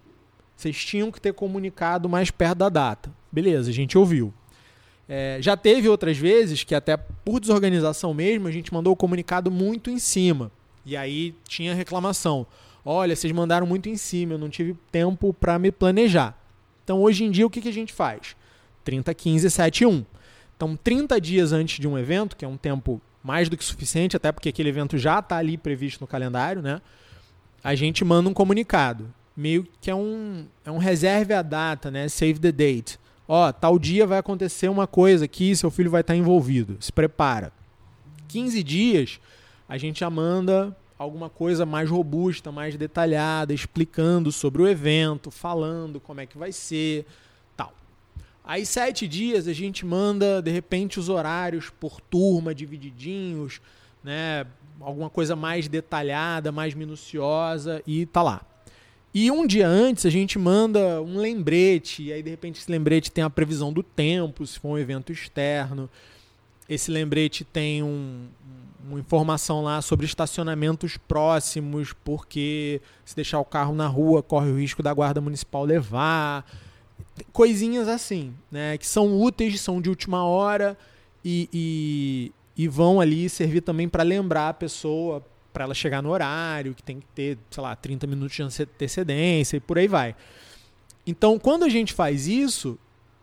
[0.54, 3.10] Vocês tinham que ter comunicado mais perto da data.
[3.32, 4.30] Beleza, a gente ouviu.
[5.08, 9.50] É, já teve outras vezes que, até por desorganização mesmo, a gente mandou o comunicado
[9.50, 10.52] muito em cima.
[10.84, 12.46] E aí tinha reclamação.
[12.84, 16.41] Olha, vocês mandaram muito em cima, eu não tive tempo para me planejar.
[16.92, 18.36] Então, hoje em dia, o que, que a gente faz?
[18.84, 20.04] 30, 15, 7, 1.
[20.54, 24.14] Então, 30 dias antes de um evento, que é um tempo mais do que suficiente,
[24.14, 26.82] até porque aquele evento já está ali previsto no calendário, né?
[27.64, 29.10] A gente manda um comunicado.
[29.34, 32.10] Meio que é um, é um reserve a data, né?
[32.10, 32.98] Save the date.
[33.26, 36.76] Ó, tal dia vai acontecer uma coisa aqui, seu filho vai estar envolvido.
[36.78, 37.54] Se prepara.
[38.28, 39.18] 15 dias
[39.66, 46.00] a gente já manda alguma coisa mais robusta, mais detalhada, explicando sobre o evento, falando
[46.00, 47.04] como é que vai ser,
[47.56, 47.74] tal.
[48.44, 53.60] Aí sete dias a gente manda de repente os horários por turma divididinhos,
[54.02, 54.46] né?
[54.80, 58.42] Alguma coisa mais detalhada, mais minuciosa e tá lá.
[59.14, 63.10] E um dia antes a gente manda um lembrete, e aí de repente esse lembrete
[63.10, 65.88] tem a previsão do tempo, se for um evento externo.
[66.68, 68.26] Esse lembrete tem um,
[68.86, 74.58] uma informação lá sobre estacionamentos próximos, porque se deixar o carro na rua corre o
[74.58, 76.44] risco da guarda municipal levar.
[77.32, 78.76] Coisinhas assim, né?
[78.78, 80.76] Que são úteis, são de última hora
[81.24, 82.32] e, e,
[82.64, 86.82] e vão ali servir também para lembrar a pessoa para ela chegar no horário, que
[86.82, 90.16] tem que ter, sei lá, 30 minutos de antecedência e por aí vai.
[91.06, 92.78] Então, quando a gente faz isso,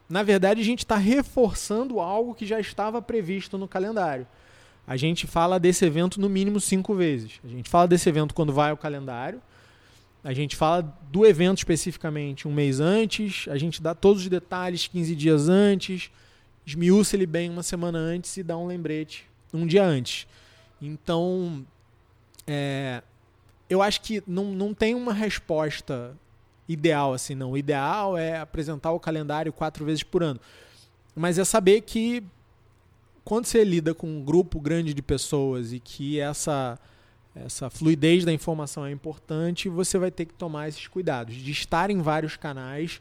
[0.07, 4.27] na verdade a gente está reforçando algo que já estava previsto no calendário
[4.89, 7.39] a gente fala desse evento no mínimo cinco vezes.
[7.43, 9.39] A gente fala desse evento quando vai ao calendário,
[10.23, 14.87] a gente fala do evento especificamente um mês antes, a gente dá todos os detalhes
[14.87, 16.09] 15 dias antes,
[16.65, 20.25] esmiuça ele bem uma semana antes e dá um lembrete um dia antes.
[20.81, 21.63] Então,
[22.47, 23.03] é,
[23.69, 26.17] eu acho que não, não tem uma resposta
[26.67, 27.51] ideal assim, não.
[27.51, 30.39] O ideal é apresentar o calendário quatro vezes por ano.
[31.15, 32.23] Mas é saber que
[33.29, 36.79] quando você lida com um grupo grande de pessoas e que essa
[37.35, 41.91] essa fluidez da informação é importante, você vai ter que tomar esses cuidados de estar
[41.91, 42.99] em vários canais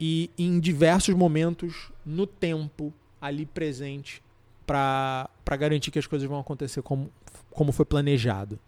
[0.00, 4.22] e em diversos momentos no tempo ali presente
[4.66, 7.12] para garantir que as coisas vão acontecer como,
[7.50, 8.58] como foi planejado.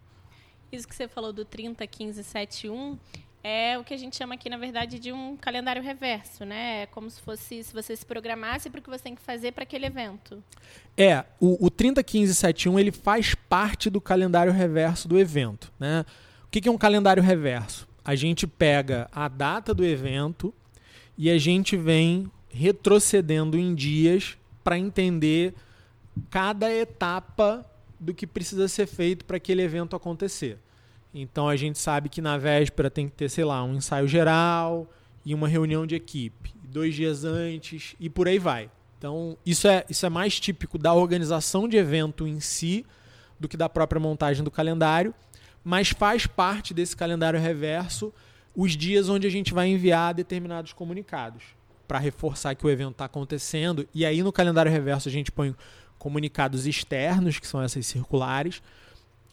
[0.70, 2.98] Isso que você falou do 30, 15, 7, 1
[3.42, 6.82] é o que a gente chama aqui, na verdade, de um calendário reverso, né?
[6.82, 9.52] É como se fosse se você se programasse para o que você tem que fazer
[9.52, 10.42] para aquele evento.
[10.96, 16.04] É, o, o 301571 ele faz parte do calendário reverso do evento, né?
[16.44, 17.88] O que, que é um calendário reverso?
[18.04, 20.52] A gente pega a data do evento
[21.16, 25.54] e a gente vem retrocedendo em dias para entender
[26.28, 27.64] cada etapa
[27.98, 30.58] do que precisa ser feito para aquele evento acontecer.
[31.12, 34.88] Então a gente sabe que na véspera tem que ter, sei lá, um ensaio geral
[35.24, 38.70] e uma reunião de equipe, dois dias antes e por aí vai.
[38.98, 42.86] Então isso é, isso é mais típico da organização de evento em si
[43.38, 45.14] do que da própria montagem do calendário,
[45.64, 48.12] mas faz parte desse calendário reverso
[48.54, 51.42] os dias onde a gente vai enviar determinados comunicados
[51.88, 53.88] para reforçar que o evento está acontecendo.
[53.94, 55.54] E aí no calendário reverso a gente põe
[55.98, 58.62] comunicados externos, que são essas circulares,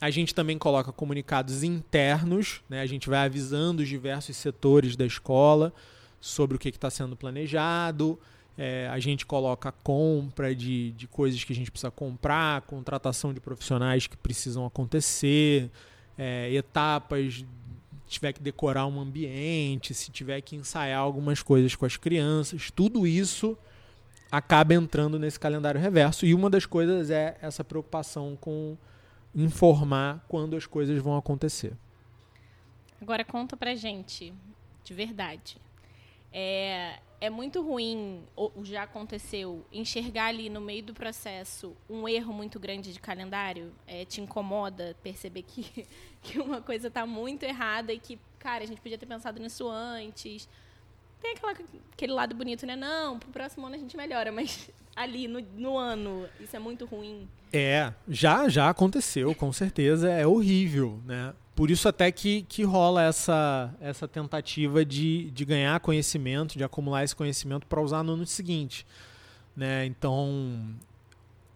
[0.00, 2.80] a gente também coloca comunicados internos, né?
[2.80, 5.72] a gente vai avisando os diversos setores da escola
[6.20, 8.18] sobre o que está sendo planejado.
[8.56, 13.40] É, a gente coloca compra de, de coisas que a gente precisa comprar, contratação de
[13.40, 15.70] profissionais que precisam acontecer,
[16.16, 17.44] é, etapas,
[18.08, 23.06] tiver que decorar um ambiente, se tiver que ensaiar algumas coisas com as crianças, tudo
[23.06, 23.56] isso
[24.30, 26.26] acaba entrando nesse calendário reverso.
[26.26, 28.76] E uma das coisas é essa preocupação com
[29.34, 31.76] informar quando as coisas vão acontecer.
[33.00, 34.32] Agora conta pra gente,
[34.82, 35.56] de verdade.
[36.32, 42.32] É, é muito ruim, ou já aconteceu, enxergar ali no meio do processo um erro
[42.32, 43.72] muito grande de calendário?
[43.86, 45.86] É, te incomoda perceber que,
[46.22, 49.68] que uma coisa está muito errada e que, cara, a gente podia ter pensado nisso
[49.68, 50.48] antes?
[51.20, 51.54] Tem aquela,
[51.92, 52.76] aquele lado bonito, né?
[52.76, 56.84] Não, pro próximo ano a gente melhora, mas ali no, no ano, isso é muito
[56.84, 57.28] ruim.
[57.52, 61.32] É, já já aconteceu, com certeza, é horrível, né?
[61.58, 67.02] Por isso até que, que rola essa, essa tentativa de, de ganhar conhecimento, de acumular
[67.02, 68.86] esse conhecimento para usar no ano seguinte.
[69.56, 69.84] Né?
[69.86, 70.72] Então,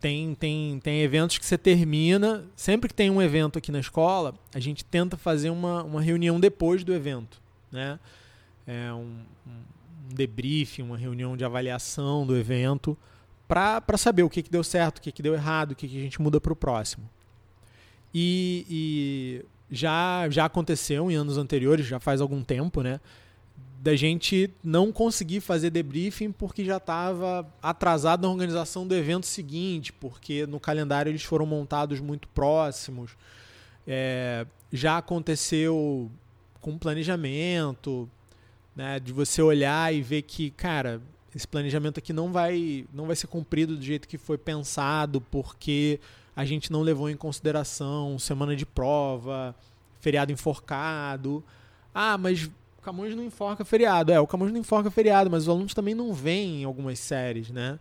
[0.01, 2.45] tem, tem, tem eventos que você termina.
[2.57, 6.41] Sempre que tem um evento aqui na escola, a gente tenta fazer uma, uma reunião
[6.41, 7.41] depois do evento.
[7.71, 7.97] Né?
[8.67, 12.97] É um, um debriefing, uma reunião de avaliação do evento
[13.49, 15.99] para saber o que, que deu certo, o que, que deu errado, o que, que
[15.99, 17.09] a gente muda para o próximo.
[18.15, 23.01] E, e, já, já aconteceu em anos anteriores, já faz algum tempo, né?
[23.81, 29.93] Da gente não conseguir fazer debriefing porque já estava atrasado na organização do evento seguinte,
[29.93, 33.17] porque no calendário eles foram montados muito próximos.
[33.87, 36.11] É, já aconteceu
[36.61, 38.09] com planejamento,
[38.75, 41.01] né, de você olhar e ver que, cara,
[41.35, 45.99] esse planejamento aqui não vai, não vai ser cumprido do jeito que foi pensado, porque
[46.35, 49.55] a gente não levou em consideração semana de prova,
[50.01, 51.43] feriado enforcado.
[51.95, 54.13] Ah, mas o Camões não enforca feriado.
[54.13, 57.51] É, o Camões não enforca feriado, mas os alunos também não vêm em algumas séries,
[57.51, 57.79] né?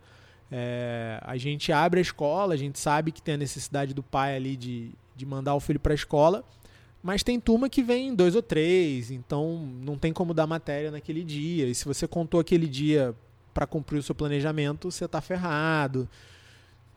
[0.51, 4.35] É, a gente abre a escola, a gente sabe que tem a necessidade do pai
[4.35, 6.43] ali de, de mandar o filho para a escola,
[7.03, 11.23] mas tem turma que vem dois ou três, então não tem como dar matéria naquele
[11.23, 11.67] dia.
[11.67, 13.15] E se você contou aquele dia
[13.53, 16.07] para cumprir o seu planejamento, você está ferrado.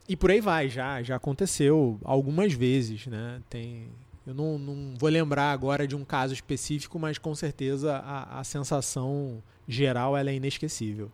[0.07, 3.41] E por aí vai, já, já aconteceu algumas vezes, né?
[3.49, 3.89] Tem,
[4.27, 8.45] eu não, não vou lembrar agora de um caso específico, mas com certeza a, a
[8.45, 11.11] sensação geral ela é inesquecível.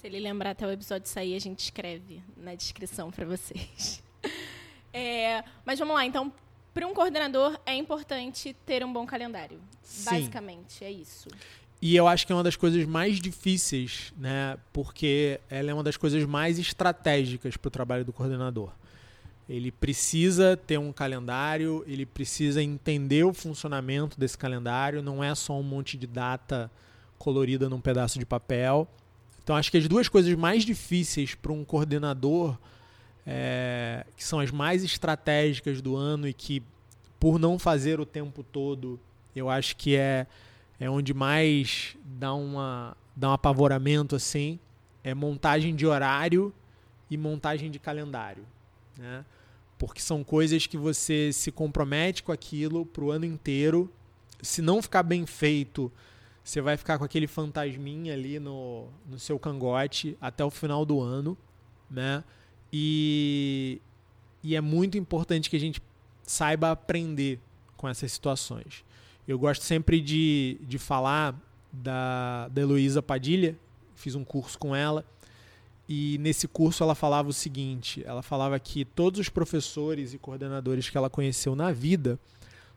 [0.00, 4.02] Se ele lembrar até o episódio sair, a gente escreve na descrição para vocês.
[4.98, 6.32] É, mas vamos lá, então,
[6.76, 9.58] para um coordenador é importante ter um bom calendário.
[9.82, 10.10] Sim.
[10.10, 11.26] Basicamente, é isso.
[11.80, 14.58] E eu acho que é uma das coisas mais difíceis, né?
[14.74, 18.72] Porque ela é uma das coisas mais estratégicas para o trabalho do coordenador.
[19.48, 25.58] Ele precisa ter um calendário, ele precisa entender o funcionamento desse calendário, não é só
[25.58, 26.70] um monte de data
[27.16, 28.86] colorida num pedaço de papel.
[29.42, 32.58] Então, acho que as duas coisas mais difíceis para um coordenador,
[33.26, 36.62] é, que são as mais estratégicas do ano e que,
[37.18, 39.00] por não fazer o tempo todo,
[39.34, 40.26] eu acho que é
[40.78, 44.58] é onde mais dá, uma, dá um apavoramento assim,
[45.02, 46.52] é montagem de horário
[47.10, 48.44] e montagem de calendário.
[48.96, 49.24] Né?
[49.78, 53.90] Porque são coisas que você se compromete com aquilo para o ano inteiro.
[54.42, 55.90] Se não ficar bem feito,
[56.44, 61.00] você vai ficar com aquele fantasminha ali no, no seu cangote até o final do
[61.00, 61.36] ano.
[61.90, 62.22] Né?
[62.78, 63.80] E,
[64.42, 65.80] e é muito importante que a gente
[66.22, 67.40] saiba aprender
[67.74, 68.84] com essas situações.
[69.26, 71.34] Eu gosto sempre de, de falar
[71.72, 73.56] da, da Heloísa Padilha,
[73.94, 75.06] fiz um curso com ela,
[75.88, 80.90] e nesse curso ela falava o seguinte: ela falava que todos os professores e coordenadores
[80.90, 82.20] que ela conheceu na vida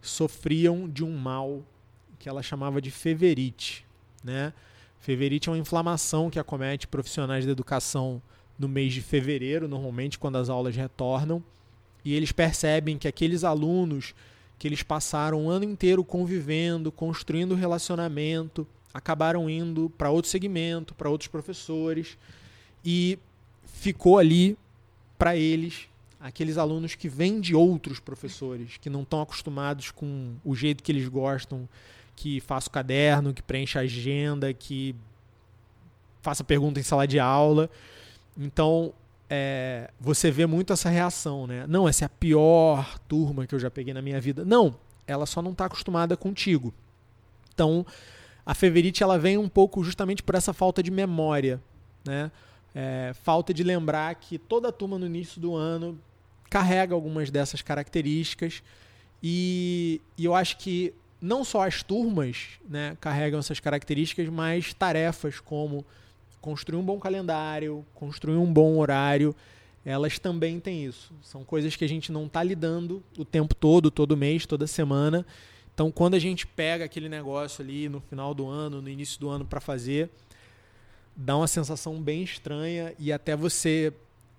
[0.02, 1.62] sofriam de um mal
[2.18, 3.86] que ela chamava de feverite,
[4.24, 4.54] né?
[5.02, 8.22] Feverite é uma inflamação que acomete profissionais da educação
[8.60, 11.42] no mês de fevereiro, normalmente quando as aulas retornam,
[12.04, 14.14] e eles percebem que aqueles alunos
[14.60, 21.10] que eles passaram o ano inteiro convivendo, construindo relacionamento, acabaram indo para outro segmento, para
[21.10, 22.18] outros professores,
[22.84, 23.18] e
[23.64, 24.58] ficou ali
[25.18, 25.88] para eles
[26.20, 30.92] aqueles alunos que vêm de outros professores, que não estão acostumados com o jeito que
[30.92, 31.68] eles gostam,
[32.16, 34.94] que faça o caderno, que preencha a agenda, que
[36.22, 37.70] faça pergunta em sala de aula.
[38.40, 38.94] Então,
[39.30, 41.66] é, você vê muito essa reação, né?
[41.68, 44.46] Não, essa é a pior turma que eu já peguei na minha vida.
[44.46, 44.76] Não,
[45.06, 46.74] ela só não está acostumada contigo.
[47.54, 47.86] Então,
[48.46, 51.62] a feverite ela vem um pouco justamente por essa falta de memória,
[52.06, 52.32] né?
[52.74, 56.00] É, falta de lembrar que toda turma no início do ano
[56.50, 58.64] carrega algumas dessas características
[59.22, 65.40] e, e eu acho que não só as turmas né, carregam essas características, mas tarefas
[65.40, 65.86] como
[66.42, 69.36] construir um bom calendário, construir um bom horário,
[69.86, 71.14] elas também têm isso.
[71.22, 75.26] São coisas que a gente não está lidando o tempo todo, todo mês, toda semana.
[75.74, 79.30] Então, quando a gente pega aquele negócio ali no final do ano, no início do
[79.30, 80.10] ano para fazer,
[81.16, 83.94] dá uma sensação bem estranha e até você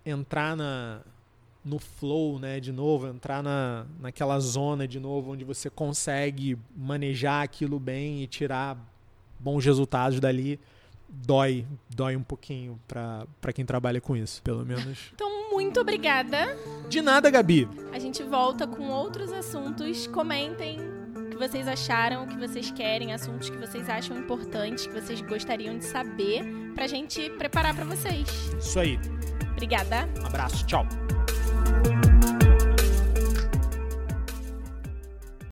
[0.05, 1.01] entrar na,
[1.65, 7.43] no flow, né, de novo, entrar na, naquela zona de novo onde você consegue manejar
[7.43, 8.79] aquilo bem e tirar
[9.39, 10.61] bons resultados dali
[11.11, 15.11] dói, dói um pouquinho para quem trabalha com isso, pelo menos.
[15.15, 16.57] Então, muito obrigada.
[16.89, 17.69] De nada, Gabi.
[17.93, 20.07] A gente volta com outros assuntos.
[20.07, 20.79] Comentem
[21.17, 25.21] o que vocês acharam, o que vocês querem, assuntos que vocês acham importantes, que vocês
[25.21, 26.45] gostariam de saber,
[26.75, 28.29] pra gente preparar para vocês.
[28.59, 28.99] Isso aí.
[29.53, 30.09] Obrigada.
[30.23, 30.87] Um abraço, tchau.